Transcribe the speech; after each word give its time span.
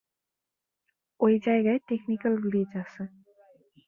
ওই 1.19 1.33
জায়গায় 1.45 1.79
technical 1.87 2.33
glitch 2.43 2.71
আছে। 2.75 3.03